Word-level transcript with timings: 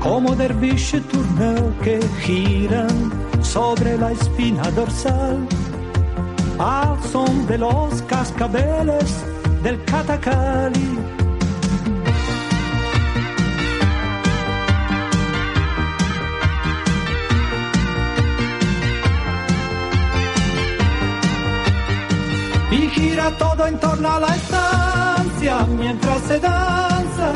como 0.00 0.34
derviche 0.34 1.00
turneo 1.00 1.74
que 1.82 2.00
giran 2.22 3.12
sobre 3.42 3.96
la 3.96 4.12
espina 4.12 4.70
dorsal 4.70 5.46
al 6.58 7.02
son 7.04 7.46
de 7.46 7.58
los 7.58 8.02
cascabeles 8.02 9.24
del 9.62 9.84
catacali. 9.84 10.98
Y 22.70 22.88
gira 22.90 23.30
todo 23.38 23.66
en 23.66 23.78
torno 23.78 24.12
a 24.12 24.20
la 24.20 24.34
estancia 24.34 25.66
mientras 25.78 26.20
se 26.22 26.40
danza. 26.40 27.32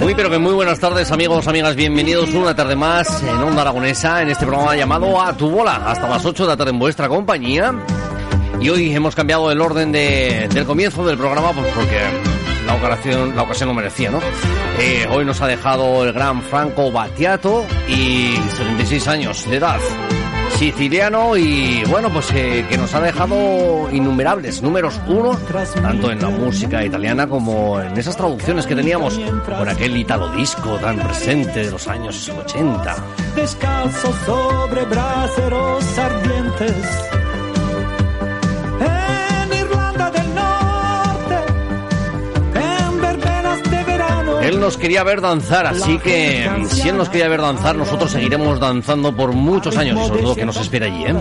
Muy 0.00 0.14
pero 0.14 0.30
que 0.30 0.38
muy 0.38 0.54
buenas 0.54 0.78
tardes 0.80 1.10
amigos, 1.12 1.46
amigas, 1.46 1.76
bienvenidos 1.76 2.30
una 2.32 2.54
tarde 2.54 2.74
más 2.74 3.22
en 3.22 3.36
Onda 3.36 3.62
Aragonesa 3.62 4.22
en 4.22 4.30
este 4.30 4.46
programa 4.46 4.74
llamado 4.74 5.20
A 5.20 5.36
Tu 5.36 5.48
Bola, 5.50 5.76
hasta 5.86 6.08
las 6.08 6.24
8 6.24 6.44
de 6.44 6.48
la 6.48 6.56
tarde 6.56 6.70
en 6.72 6.78
vuestra 6.78 7.08
compañía. 7.08 7.74
Y 8.60 8.68
hoy 8.70 8.94
hemos 8.94 9.14
cambiado 9.14 9.50
el 9.50 9.60
orden 9.60 9.92
de- 9.92 10.48
del 10.52 10.64
comienzo 10.64 11.04
del 11.06 11.16
programa 11.18 11.52
pues 11.52 11.66
porque 11.74 11.98
la 12.66 12.74
ocasión, 12.74 13.36
la 13.36 13.42
ocasión 13.42 13.68
lo 13.68 13.74
merecía, 13.74 14.10
¿no? 14.10 14.20
Eh, 14.78 15.06
hoy 15.10 15.24
nos 15.24 15.40
ha 15.42 15.46
dejado 15.46 16.04
el 16.04 16.12
gran 16.12 16.42
Franco 16.42 16.90
Battiato 16.90 17.64
y 17.88 18.34
76 18.56 19.06
años 19.08 19.48
de 19.48 19.56
edad. 19.56 19.78
Siciliano 20.56 21.36
y 21.36 21.82
bueno, 21.88 22.10
pues 22.10 22.30
eh, 22.34 22.64
que 22.68 22.76
nos 22.76 22.94
ha 22.94 23.00
dejado 23.00 23.88
innumerables 23.90 24.62
números 24.62 25.00
uno, 25.06 25.36
tanto 25.82 26.10
en 26.10 26.20
la 26.20 26.28
música 26.28 26.84
italiana 26.84 27.26
como 27.26 27.80
en 27.80 27.96
esas 27.96 28.16
traducciones 28.16 28.66
que 28.66 28.74
teníamos 28.74 29.18
con 29.46 29.68
aquel 29.68 29.96
italo 29.96 30.28
disco 30.30 30.76
tan 30.78 30.98
presente 30.98 31.64
de 31.64 31.70
los 31.70 31.86
años 31.88 32.28
80. 32.28 32.96
descalzo 33.34 34.12
sobre 34.26 34.84
braseros 34.84 35.98
ardientes. 35.98 37.19
Él 44.50 44.58
nos 44.58 44.76
quería 44.76 45.04
ver 45.04 45.20
danzar, 45.20 45.64
así 45.64 45.96
que 45.98 46.50
si 46.70 46.88
él 46.88 46.96
nos 46.96 47.08
quería 47.08 47.28
ver 47.28 47.40
danzar, 47.40 47.76
nosotros 47.76 48.10
seguiremos 48.10 48.58
danzando 48.58 49.14
por 49.14 49.32
muchos 49.32 49.76
años 49.76 50.00
y 50.00 50.08
sobre 50.08 50.22
todo 50.22 50.34
que 50.34 50.44
nos 50.44 50.56
espera 50.56 50.86
allí, 50.86 51.04
¿eh? 51.04 51.14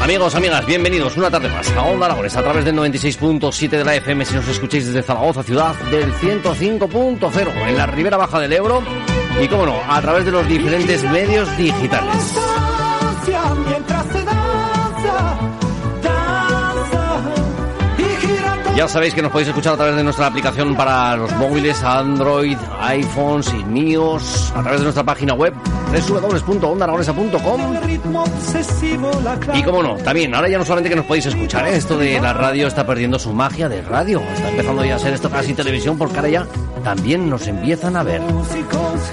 Amigos, 0.00 0.34
amigas, 0.34 0.64
bienvenidos 0.64 1.18
una 1.18 1.30
tarde 1.30 1.50
más 1.50 1.70
a 1.72 1.82
Onda 1.82 2.06
Aragones 2.06 2.34
a 2.34 2.42
través 2.42 2.64
del 2.64 2.76
96.7 2.76 3.68
de 3.68 3.84
la 3.84 3.94
FM 3.94 4.24
si 4.24 4.36
nos 4.36 4.48
escucháis 4.48 4.86
desde 4.86 5.02
Zaragoza, 5.02 5.42
ciudad 5.42 5.74
del 5.90 6.10
105.0 6.14 7.68
en 7.68 7.76
la 7.76 7.84
ribera 7.84 8.16
baja 8.16 8.40
del 8.40 8.54
Ebro 8.54 8.82
y, 9.38 9.46
como 9.46 9.66
no, 9.66 9.82
a 9.86 10.00
través 10.00 10.24
de 10.24 10.30
los 10.30 10.48
diferentes 10.48 11.04
medios 11.10 11.54
digitales. 11.58 12.49
Ya 18.80 18.88
sabéis 18.88 19.12
que 19.12 19.20
nos 19.20 19.30
podéis 19.30 19.48
escuchar 19.48 19.74
a 19.74 19.76
través 19.76 19.94
de 19.94 20.02
nuestra 20.02 20.26
aplicación 20.26 20.74
para 20.74 21.14
los 21.14 21.30
móviles, 21.36 21.82
Android, 21.82 22.56
iPhones 22.80 23.52
y 23.52 23.62
MIOS, 23.62 24.52
a 24.56 24.62
través 24.62 24.80
de 24.80 24.84
nuestra 24.84 25.04
página 25.04 25.34
web 25.34 25.52
www.ondaragonesa.com. 26.08 27.60
Y 29.52 29.62
como 29.62 29.82
no, 29.82 29.96
también, 29.96 30.34
ahora 30.34 30.48
ya 30.48 30.56
no 30.56 30.64
solamente 30.64 30.88
que 30.88 30.96
nos 30.96 31.04
podéis 31.04 31.26
escuchar, 31.26 31.68
¿eh? 31.68 31.76
esto 31.76 31.98
de 31.98 32.18
la 32.22 32.32
radio 32.32 32.68
está 32.68 32.86
perdiendo 32.86 33.18
su 33.18 33.34
magia 33.34 33.68
de 33.68 33.82
radio. 33.82 34.22
Está 34.34 34.48
empezando 34.48 34.82
ya 34.82 34.96
a 34.96 34.98
ser 34.98 35.12
esto 35.12 35.28
casi 35.28 35.52
televisión 35.52 35.98
porque 35.98 36.16
ahora 36.16 36.28
ya 36.30 36.46
también 36.82 37.28
nos 37.28 37.46
empiezan 37.48 37.96
a 37.96 38.02
ver. 38.02 38.22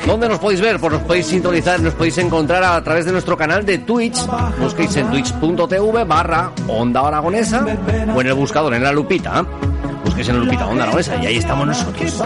¿Dónde 0.05 0.29
nos 0.29 0.39
podéis 0.39 0.61
ver? 0.61 0.79
Pues 0.79 0.93
nos 0.93 1.01
podéis 1.01 1.25
sintonizar, 1.25 1.81
nos 1.81 1.93
podéis 1.93 2.17
encontrar 2.19 2.63
a 2.63 2.81
través 2.81 3.05
de 3.05 3.11
nuestro 3.11 3.35
canal 3.35 3.65
de 3.65 3.79
Twitch. 3.79 4.17
Busquéis 4.61 4.95
en 4.95 5.09
twitch.tv 5.11 6.05
barra 6.05 6.51
Onda 6.69 7.05
Aragonesa 7.05 7.65
o 8.15 8.21
en 8.21 8.27
el 8.27 8.33
buscador, 8.33 8.73
en 8.73 8.83
la 8.83 8.93
lupita. 8.93 9.45
Busquéis 10.03 10.29
en 10.29 10.39
la 10.39 10.43
lupita 10.43 10.67
Onda 10.67 10.83
Aragonesa 10.83 11.15
y 11.23 11.25
ahí 11.27 11.37
estamos 11.37 11.67
nosotros. 11.67 12.21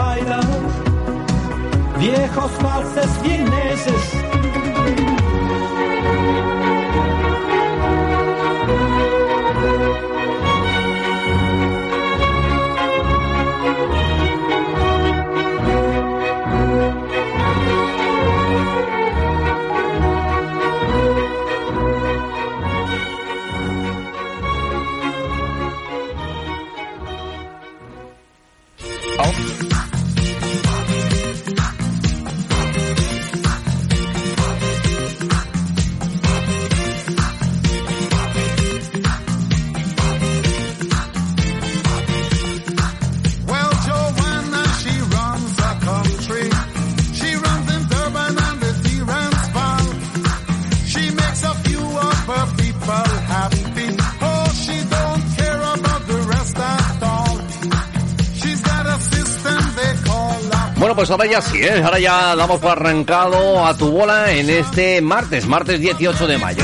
Pues 61.02 61.10
ahora 61.10 61.26
ya 61.26 61.42
sí, 61.42 61.58
¿eh? 61.60 61.82
ahora 61.82 61.98
ya 61.98 62.36
damos 62.36 62.60
por 62.60 62.70
arrancado 62.70 63.66
a 63.66 63.76
tu 63.76 63.90
bola 63.90 64.30
en 64.30 64.48
este 64.48 65.02
martes, 65.02 65.48
martes 65.48 65.80
18 65.80 66.28
de 66.28 66.38
mayo. 66.38 66.62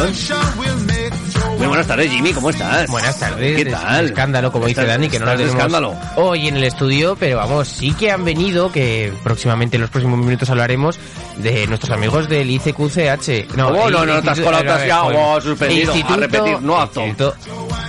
Muy 1.58 1.66
buenas 1.66 1.88
tardes, 1.88 2.08
Jimmy, 2.08 2.32
¿cómo 2.32 2.50
estás? 2.50 2.88
Buenas 2.88 3.18
tardes. 3.18 3.56
¿Qué 3.56 3.64
tal? 3.64 4.04
escándalo, 4.04 4.52
como 4.52 4.66
dice 4.66 4.86
Dani, 4.86 5.08
que 5.08 5.18
no 5.18 5.26
lo 5.26 5.32
tenemos 5.32 5.56
escándalo. 5.56 5.96
hoy 6.14 6.46
en 6.46 6.56
el 6.56 6.62
estudio, 6.62 7.16
pero 7.18 7.38
vamos, 7.38 7.66
sí 7.66 7.90
que 7.94 8.12
han 8.12 8.24
venido, 8.24 8.70
que 8.70 9.12
próximamente 9.24 9.76
en 9.76 9.80
los 9.80 9.90
próximos 9.90 10.20
minutos 10.20 10.48
hablaremos, 10.50 11.00
de 11.38 11.66
nuestros 11.66 11.90
amigos 11.90 12.28
del 12.28 12.48
ICQCH. 12.48 13.56
No, 13.56 13.72
¿Cómo? 13.72 13.88
el 13.88 13.92
No, 13.92 14.06
no, 14.06 14.22
te 14.22 14.30
has 14.30 14.38
colado, 14.38 14.86
ya, 14.86 15.02
oh, 15.02 15.40
suspendido. 15.40 15.94
A 16.08 16.16
repetir, 16.16 16.62
no 16.62 16.80
apto. 16.80 17.04
Instituto- 17.04 17.34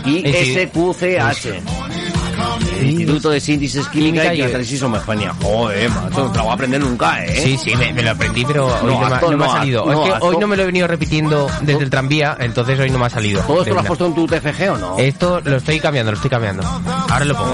ISQCH. 0.03 1.88
El 2.79 2.89
Instituto 2.91 3.29
de 3.29 3.39
Síntesis 3.39 3.87
Química 3.87 4.21
Química 4.21 4.33
y 4.35 4.39
y- 4.39 4.43
Catálisis 4.43 4.81
Homogénea. 4.83 5.33
Joder, 5.41 5.89
macho, 5.89 6.23
no 6.25 6.31
te 6.31 6.37
lo 6.37 6.43
voy 6.43 6.51
a 6.51 6.53
aprender 6.53 6.81
nunca, 6.81 7.25
¿eh? 7.25 7.41
Sí, 7.43 7.57
sí, 7.57 7.75
me, 7.75 7.91
me 7.93 8.03
lo 8.03 8.11
aprendí, 8.11 8.45
pero 8.45 8.65
hoy 8.67 8.73
No, 8.83 8.87
no, 8.91 8.99
me, 8.99 9.05
ha- 9.05 9.15
acto 9.15 9.31
no 9.31 9.37
me 9.37 9.45
no, 9.45 9.51
ha 9.53 9.57
salido. 9.57 9.81
acto 9.89 10.05
es 10.05 10.13
que 10.19 10.25
hoy 10.25 10.37
no 10.37 10.47
me 10.47 10.55
lo 10.57 10.63
he 10.63 10.65
venido 10.65 10.87
repitiendo 10.87 11.47
desde 11.61 11.83
el 11.83 11.89
tranvía, 11.89 12.37
entonces 12.39 12.79
hoy 12.79 12.89
no 12.89 12.97
me 12.99 13.05
ha 13.05 13.09
salido. 13.09 13.41
¿Todo 13.41 13.61
esto 13.61 13.73
lo 13.73 13.79
has 13.81 13.85
puesto 13.87 14.05
en 14.05 14.15
tu 14.15 14.27
TFG 14.27 14.69
o 14.71 14.77
no? 14.77 14.97
Esto 14.97 15.41
lo 15.43 15.57
estoy 15.57 15.79
cambiando, 15.79 16.11
lo 16.11 16.15
estoy 16.15 16.29
cambiando. 16.29 16.63
Ahora 17.09 17.25
lo 17.25 17.35
pongo. 17.35 17.53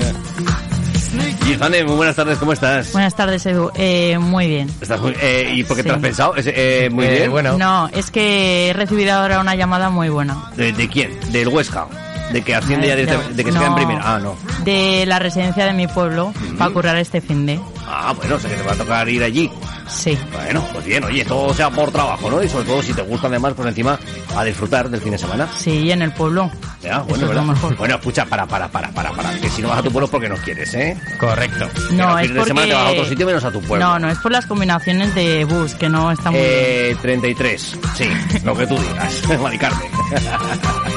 Gizane, 1.45 1.83
muy 1.86 1.95
buenas 1.95 2.16
tardes, 2.16 2.38
¿cómo 2.39 2.54
estás? 2.54 2.92
Buenas 2.92 3.16
tardes, 3.16 3.45
Edu. 3.45 3.71
Eh, 3.75 4.18
muy 4.19 4.48
bien. 4.48 4.69
¿Estás 4.81 5.00
muy- 5.00 5.16
eh, 5.21 5.51
¿Y 5.56 5.63
por 5.63 5.78
qué 5.78 5.83
te 5.83 5.89
Sí. 5.89 5.95
has 5.95 6.01
pensado? 6.01 6.36
Es- 6.36 6.48
eh, 6.48 6.89
muy 6.92 7.06
Eh, 7.06 7.12
bien. 7.19 7.31
bueno. 7.31 7.57
No, 7.57 7.88
es 7.94 8.10
que 8.12 8.69
he 8.69 8.74
recibido 8.74 9.13
ahora 9.13 9.39
una 9.39 9.56
llamada 9.56 9.89
muy 9.89 10.10
buena. 10.10 10.50
¿De, 10.57 10.74
de 10.74 10.89
quién? 10.89 11.18
¿Del 11.31 11.48
Huesca? 11.48 11.86
¿De 12.31 12.42
que 12.42 12.56
asciende 12.56 12.88
ya 12.88 12.95
De- 12.95 13.06
que 13.06 13.51
se 13.51 13.57
queda 13.57 13.68
en 13.68 13.75
primera? 13.75 14.01
Ah, 14.04 14.19
no. 14.19 14.36
De 14.63 15.06
la 15.06 15.19
residencia 15.19 15.66
de 15.66 15.74
mi 15.74 15.88
pueblo, 15.88 16.33
para 16.57 16.72
currar 16.72 16.98
este 16.98 17.22
fin 17.22 17.45
de. 17.45 17.60
Ah, 17.88 18.13
bueno, 18.16 18.36
o 18.36 18.39
sea 18.39 18.50
que 18.50 18.56
te 18.57 18.63
va 18.63 18.72
a 18.74 18.75
tocar 18.75 19.07
ir 19.10 19.24
allí. 19.24 19.50
Sí. 19.88 20.18
Bueno, 20.33 20.66
pues 20.74 20.83
bien, 20.83 21.04
oye, 21.04 21.24
todo 21.24 21.54
sea 21.54 21.69
por 21.69 21.92
trabajo, 21.92 22.30
¿no? 22.31 22.42
Y 22.44 22.50
sobre 22.50 22.66
todo 22.66 22.81
si 22.81 22.92
te 22.94 23.04
gusta 23.04 23.27
además, 23.27 23.54
pues 23.56 23.68
encima 23.69 24.00
a 24.36 24.44
disfrutar 24.44 24.89
del 24.89 25.00
fin 25.00 25.12
de 25.12 25.18
semana. 25.19 25.48
Sí, 25.56 25.69
y 25.72 25.92
en 25.92 26.01
el 26.01 26.12
pueblo. 26.12 26.50
Ya, 26.81 26.95
Eso 26.95 27.04
bueno, 27.04 27.16
es 27.16 27.22
lo 27.22 27.27
¿verdad? 27.30 27.44
mejor. 27.44 27.75
Bueno, 27.77 27.95
escucha, 27.95 28.25
para, 28.25 28.45
para, 28.48 28.68
para, 28.68 28.89
para, 28.89 29.12
para. 29.12 29.30
Que 29.39 29.48
si 29.50 29.62
no 29.62 29.69
vas 29.69 29.80
a 29.80 29.83
tu 29.83 29.92
pueblo 29.92 30.06
es 30.06 30.12
porque 30.12 30.28
no 30.30 30.36
quieres, 30.38 30.74
¿eh? 30.74 30.98
Correcto. 31.19 31.68
No, 31.92 32.18
es 32.18 32.28
fines 32.28 32.44
de 32.44 32.48
semana 32.48 32.66
porque... 32.66 32.68
te 32.68 32.74
vas 32.74 32.88
a 32.88 32.92
otro 32.92 33.06
sitio 33.06 33.25
menos 33.28 33.44
a 33.45 33.51
tu 33.51 33.62
pueblo. 33.62 33.86
No, 33.86 34.00
no, 34.00 34.10
es 34.10 34.18
por 34.18 34.31
las 34.31 34.45
combinaciones 34.48 35.13
de 35.13 35.45
bus, 35.45 35.75
que 35.75 35.88
no 35.88 36.12
están 36.12 36.33
muy 36.33 36.42
bien. 36.42 36.51
Eh, 36.54 36.98
33. 37.01 37.78
Sí, 37.95 38.10
lo 38.44 38.56
que 38.57 38.66
tú 38.66 38.75
digas. 38.78 39.21
Mari 39.42 39.57
Carmen. 39.60 39.89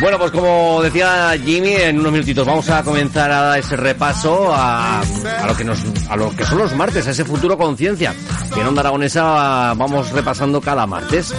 Bueno, 0.00 0.18
pues 0.18 0.30
como 0.30 0.80
decía 0.82 1.34
Jimmy, 1.44 1.74
en 1.74 1.98
unos 2.00 2.12
minutitos 2.12 2.46
vamos 2.46 2.68
a 2.70 2.82
comenzar 2.82 3.30
a 3.30 3.40
dar 3.42 3.58
ese 3.58 3.76
repaso 3.76 4.52
a, 4.54 5.00
a 5.00 5.46
lo 5.46 5.54
que 5.54 5.64
nos, 5.64 5.78
a 6.08 6.16
lo 6.16 6.34
que 6.34 6.44
son 6.46 6.58
los 6.58 6.74
martes, 6.74 7.06
a 7.06 7.10
ese 7.10 7.24
futuro 7.24 7.58
conciencia. 7.58 8.14
Que 8.54 8.60
en 8.60 8.66
Onda 8.66 8.80
Aragonesa 8.80 9.74
vamos 9.74 10.10
repasando 10.12 10.60
cada 10.60 10.86
martes. 10.86 11.34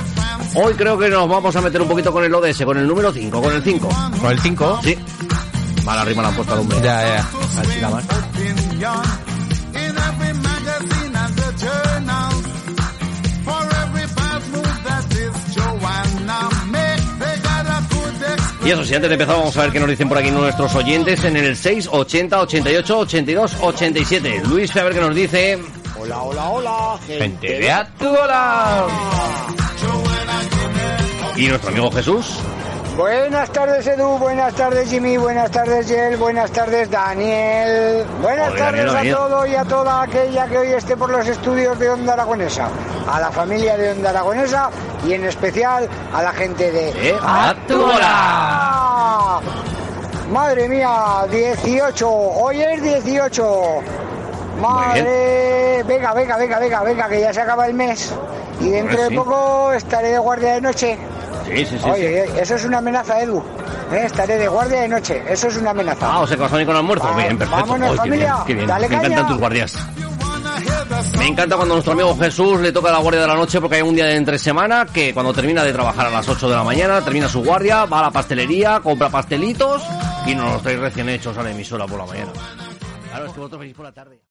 Hoy 0.54 0.74
creo 0.76 0.98
que 0.98 1.10
nos 1.10 1.28
vamos 1.28 1.56
a 1.56 1.62
meter 1.62 1.82
un 1.82 1.88
poquito 1.88 2.14
con 2.14 2.24
el 2.24 2.34
ODS, 2.34 2.64
con 2.64 2.78
el 2.78 2.88
número 2.88 3.12
5, 3.12 3.42
con 3.42 3.54
el 3.54 3.64
5. 3.64 3.90
Con 4.22 4.32
el 4.32 4.40
5. 4.40 4.80
Sí. 4.84 4.98
Mala 5.84 6.06
rima 6.06 6.22
la 6.22 6.28
han 6.28 6.36
puesto 6.36 6.54
al 6.54 6.60
hombre. 6.60 6.78
Ya, 6.84 7.02
ya. 7.02 7.30
Así 7.60 7.82
más. 7.82 8.06
Y 18.64 18.70
eso 18.70 18.86
sí, 18.86 18.94
antes 18.94 19.10
de 19.10 19.16
empezar 19.16 19.36
vamos 19.38 19.58
a 19.58 19.62
ver 19.62 19.72
qué 19.72 19.80
nos 19.80 19.90
dicen 19.90 20.08
por 20.08 20.18
aquí 20.20 20.30
nuestros 20.30 20.76
oyentes 20.76 21.24
en 21.24 21.36
el 21.36 21.56
6, 21.56 21.90
80, 21.92 22.42
88, 22.42 23.00
82, 23.00 23.58
87. 23.60 24.44
Luis, 24.48 24.76
a 24.76 24.84
ver 24.84 24.94
qué 24.94 25.02
nos 25.02 25.16
dice. 25.16 25.60
Hola, 26.00 26.22
hola, 26.22 26.50
hola, 26.50 27.00
Gente 27.08 27.60
de 27.60 27.72
Actuola. 27.72 28.86
Y 31.36 31.48
nuestro 31.48 31.70
amigo 31.70 31.92
Jesús. 31.92 32.40
Buenas 32.98 33.50
tardes 33.52 33.88
Edu, 33.88 34.18
buenas 34.18 34.54
tardes 34.54 34.90
Jimmy, 34.90 35.16
buenas 35.16 35.50
tardes 35.50 35.88
Yel, 35.88 36.18
buenas 36.18 36.52
tardes 36.52 36.92
Daniel. 36.92 38.06
Buenas 38.22 38.50
Joder, 38.50 38.60
tardes 38.60 38.92
Daniel, 38.92 39.16
a 39.16 39.18
todo 39.18 39.46
y 39.46 39.56
a 39.56 39.64
toda 39.64 40.02
aquella 40.02 40.48
que 40.48 40.58
hoy 40.58 40.68
esté 40.74 40.98
por 40.98 41.10
los 41.10 41.26
estudios 41.26 41.80
de 41.80 41.90
Onda 41.90 42.14
Aragonesa. 42.14 42.68
A 43.10 43.22
la 43.22 43.32
familia 43.32 43.78
de 43.78 43.92
Onda 43.92 44.10
Aragonesa 44.10 44.70
y 45.08 45.14
en 45.14 45.24
especial 45.24 45.88
a 46.14 46.22
la 46.22 46.34
gente 46.34 46.70
de... 46.70 47.16
¡Ah! 47.22 47.56
Madre 50.30 50.68
mía, 50.68 51.26
18, 51.30 52.10
hoy 52.10 52.62
es 52.62 52.84
18. 52.84 53.82
Madre, 54.62 55.84
venga, 55.84 56.14
venga, 56.14 56.38
venga, 56.38 56.60
venga, 56.60 56.84
venga, 56.84 57.10
que 57.10 57.22
ya 57.22 57.34
se 57.34 57.42
acaba 57.42 57.68
el 57.68 57.74
mes. 57.74 58.14
Y 58.60 58.70
dentro 58.70 59.02
de 59.02 59.16
poco 59.16 59.74
estaré 59.74 60.10
de 60.10 60.20
guardia 60.20 60.54
de 60.54 60.62
noche. 60.62 60.98
Sí, 61.56 61.66
sí, 61.66 61.78
sí. 61.80 61.90
Oye, 61.90 62.26
sí. 62.26 62.32
oye, 62.32 62.42
eso 62.42 62.56
es 62.56 62.66
una 62.66 62.78
amenaza, 62.80 63.20
Edu. 63.22 63.44
Eh, 63.92 64.02
Estaré 64.06 64.38
de 64.38 64.48
guardia 64.48 64.82
de 64.82 64.88
noche. 64.88 65.24
Eso 65.28 65.48
es 65.48 65.58
una 65.58 65.72
amenaza. 65.72 66.08
Ah, 66.12 66.20
o 66.22 66.28
sea 66.28 66.38
que 66.38 66.44
vas 66.44 66.52
a 66.52 66.56
venir 66.56 66.68
con 66.68 66.76
almuerzo. 66.78 67.06
Va- 67.06 67.16
bien, 67.18 67.38
perfecto. 67.38 67.62
vámonos, 67.66 67.90
Ay, 67.92 67.96
qué 68.04 68.10
bien, 68.18 68.28
familia. 68.28 68.44
qué 68.48 68.54
bien. 68.56 68.68
Dale 68.68 68.88
Me 68.90 68.96
encantan 68.96 69.14
caña. 69.18 69.28
tus 69.28 69.38
guardias. 69.38 69.88
Me 71.18 71.28
encanta 71.28 71.56
cuando 71.56 71.74
a 71.74 71.78
nuestro 71.78 71.94
amigo 71.94 72.16
Jesús 72.18 72.60
le 72.60 72.72
toca 72.72 72.92
la 72.92 73.00
guardia 73.00 73.22
de 73.22 73.28
la 73.28 73.36
noche 73.36 73.60
porque 73.62 73.78
hay 73.78 73.82
un 73.82 73.96
día 73.96 74.06
de 74.06 74.16
entre 74.16 74.38
semana 74.38 74.86
que 74.86 75.14
cuando 75.14 75.34
termina 75.34 75.64
de 75.64 75.72
trabajar 75.74 76.08
a 76.08 76.10
las 76.10 76.28
8 76.28 76.50
de 76.50 76.56
la 76.56 76.64
mañana, 76.64 77.02
termina 77.02 77.28
su 77.30 77.44
guardia, 77.44 77.86
va 77.86 78.00
a 78.00 78.04
la 78.04 78.12
pastelería, 78.12 78.80
compra 78.82 79.10
pastelitos 79.10 79.82
y 80.26 80.36
nos 80.36 80.54
los 80.54 80.62
trae 80.62 80.78
recién 80.78 81.10
hechos 81.10 81.38
a 81.38 81.44
la 81.44 81.52
emisora 81.52 81.86
por 81.88 82.00
la 82.00 82.06
mañana. 82.06 82.32
Claro, 83.10 83.26
es 83.26 83.32
que 83.34 83.40
vosotros 83.40 83.60
venís 83.62 83.76
por 83.76 83.86
la 83.86 83.92
tarde. 83.92 84.22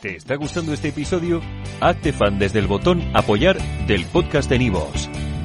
¿Te 0.00 0.16
está 0.16 0.34
gustando 0.36 0.72
este 0.72 0.88
episodio? 0.88 1.40
Hazte 1.80 2.12
fan 2.12 2.38
desde 2.38 2.58
el 2.58 2.66
botón 2.66 3.10
Apoyar 3.14 3.58
del 3.86 4.06
podcast 4.06 4.48
de 4.48 4.58
Nivos. 4.58 5.08